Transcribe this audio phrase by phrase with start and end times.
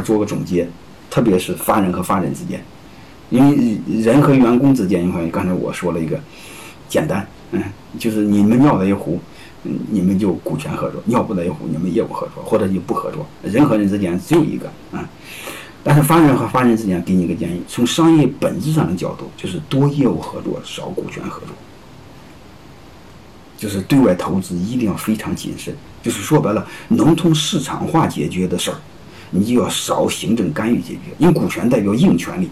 [0.00, 0.68] 做个总结，
[1.10, 2.62] 特别是法人和法人之间，
[3.30, 6.18] 因为人和员工之间，你看刚才我说了一个
[6.88, 7.62] 简单，嗯，
[7.98, 9.20] 就是你们尿在一壶，
[9.90, 13.26] 你们就股权合作；尿不在一壶，你们业务合作，或者就不合作。
[13.42, 15.08] 人和人之间只有一个，啊。
[15.82, 21.54] 但是法人和法人之间，给你一个建议：从商业本质上的角度，就是多业务合作，少股权合作。
[23.56, 25.74] 就是对外投资一定要非常谨慎。
[26.02, 28.76] 就是说白了，能从市场化解决的事儿，
[29.30, 31.00] 你就要少行政干预解决。
[31.18, 32.48] 因为股权代表硬权利，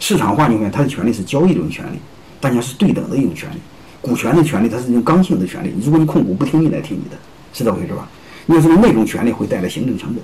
[0.00, 1.98] 市场化你看它的权利是交易这种权利，
[2.40, 3.56] 大家是对等的一种权利。
[4.00, 7.16] 股权的权利它是一种刚性的权利，如果你控股不听你来听你的，
[7.52, 8.08] 是这回事吧？
[8.46, 10.22] 你要是那种权利会带来行政成本的。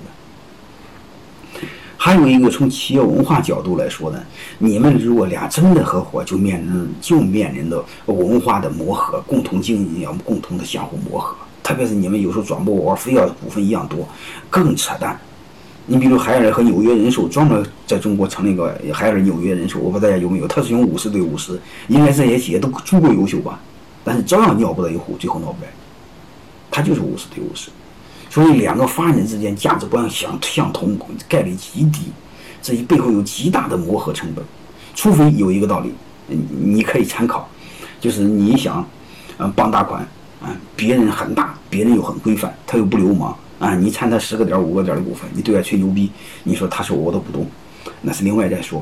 [1.97, 4.19] 还有一个从企业文化角度来说呢，
[4.59, 11.35] 你们如果俩真的合伙，就面临就面临着文化的磨合，共同经营要共同的相互磨合。
[11.63, 14.07] 特别是你们有时候转不窝，非要股份一样多，
[14.49, 15.19] 更扯淡。
[15.87, 20.47] 你比如海尔和纽约人寿专门在中国成立一个海尔纽约人寿，我不知道大家有没有？
[20.47, 23.59] 他是用五十对五十，应该这些企业都足够优秀吧？
[24.03, 25.69] 但是照样尿不到一壶，最后闹不来。
[26.71, 27.69] 他就是五十对五十。
[28.29, 30.97] 所以，两个法人之间价值观相相同
[31.29, 32.11] 概率极低，
[32.61, 34.43] 这一背后有极大的磨合成本。
[34.93, 35.93] 除非有一个道理，
[36.27, 37.47] 你可以参考，
[38.01, 38.85] 就是你想，
[39.37, 40.05] 嗯，傍大款，
[40.41, 46.09] 嗯，别人很大，别人又很规范，他又不流氓，啊，你参他十个点、五个点的股份，你对外吹牛逼，
[46.45, 47.45] 你说他说我都不懂，
[48.01, 48.81] 那是另外再说，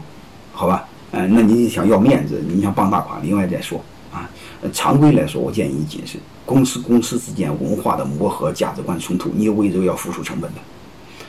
[0.52, 0.86] 好吧？
[1.10, 3.84] 嗯，那你想要面子，你想傍大款，另外再说。
[4.12, 4.30] 啊，
[4.72, 6.22] 常规来说，我建议你谨慎。
[6.46, 10.60] 公司公司之间文化的磨合、价值观冲突，你为这个要付出成本的，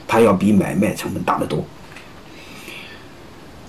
[0.06, 1.64] 它要比买卖成本大得多。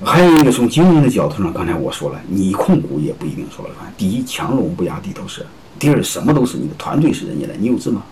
[0.04, 3.94] 还有一个从经营的角度上，刚才我说了，你控股也不一定说了算。
[3.98, 5.44] 第一，强龙不压地头蛇；
[5.80, 8.04] 第二，什么都是你的，团队是人家的，你有志吗？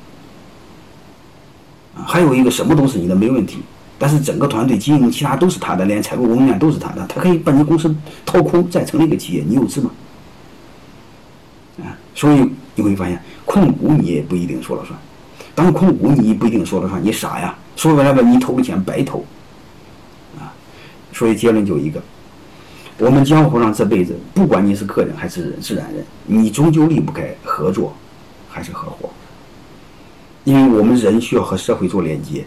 [1.95, 3.59] 啊，还有一个什么都是你的没问题，
[3.99, 7.93] 但是整个团队经营其他都是他的，连采购供应链都是他的，他可以把你公司
[8.25, 9.91] 掏空，再成立一个企业，你有资吗？
[11.79, 14.97] 啊，所以你会发现，控股你也不一定说了算。
[15.53, 17.55] 当控股你不一定说了算，你傻呀！
[17.75, 19.23] 说白了吧，你投的钱白投。
[21.23, 22.01] 所以结论就一个：
[22.97, 27.95] 我们江湖上这辈子，不管你是个人还是自然人，你终究离不开合作
[28.49, 29.09] 还是合伙。
[30.43, 32.45] 因为我们人需要和社会做连接，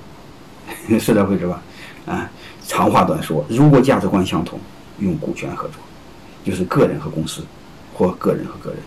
[1.00, 1.62] 是这回事吧？
[2.04, 2.31] 啊，
[2.66, 4.60] 长话短说，如果价值观相同，
[4.98, 5.76] 用股权合作，
[6.44, 7.42] 就是个人和公司，
[7.94, 8.78] 或个人和个人。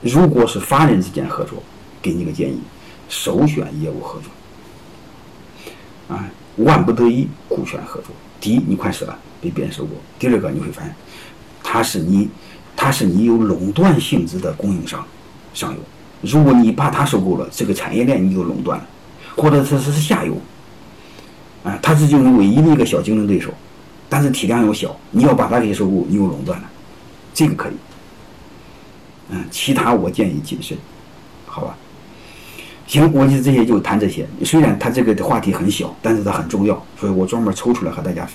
[0.00, 1.62] 如果是法人之间合作，
[2.02, 2.60] 给你个建议，
[3.08, 6.16] 首选业务合作。
[6.16, 8.08] 啊，万不得已股权合作。
[8.42, 10.92] 第一，你快死了，被别人收购；第二个，你会发现，
[11.62, 12.28] 他是你，
[12.76, 15.06] 他是你有垄断性质的供应商，
[15.54, 15.78] 上游。
[16.20, 18.86] 如果你把他收购了，这个产业链你就垄断了，
[19.36, 20.36] 或者他是下游。
[21.62, 23.54] 啊，他是就是唯一的一个小竞争对手，
[24.08, 26.68] 但是体量又小，你要把他给收购，你又垄断了，
[27.32, 27.72] 这个可以。
[29.30, 30.76] 嗯，其他我建议谨慎，
[31.46, 31.76] 好吧？
[32.92, 34.28] 行，我就这些就谈这些。
[34.44, 38.28] 虽然他这个话题很小，但是它很重要，所以我专门抽出来和大家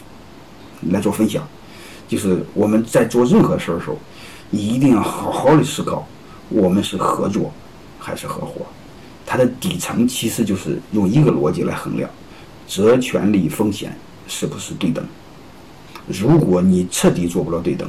[0.89, 1.47] 来做分享。
[2.07, 3.99] 就是我们在做任何事儿的时候，
[4.49, 6.07] 你一定要好好的思考，
[6.49, 7.53] 我们是合作
[7.99, 8.65] 还是合伙？
[9.27, 12.09] 它的底层其实就是用一个逻辑来衡量：
[12.67, 13.95] 责、权利、风险
[14.27, 15.05] 是不是对等？
[16.07, 17.87] 如果你彻底做不了对等，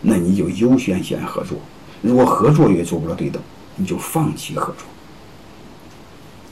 [0.00, 1.58] 那你就优先选合作。
[2.02, 3.42] 如果合作也做不了对等，
[3.74, 4.86] 你就放弃合作，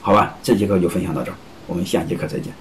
[0.04, 0.36] 好吧？
[0.42, 1.34] 这节课就分享到这儿，
[1.68, 2.52] 我们下节课再见。